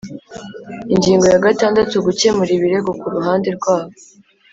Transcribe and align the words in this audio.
Ingingo 0.93 1.25
ya 1.31 1.41
gatandatu 1.45 1.93
Gukemura 2.05 2.51
ibirego 2.57 2.89
ku 2.99 3.07
ruhande 3.15 3.47
rwabo 3.57 3.93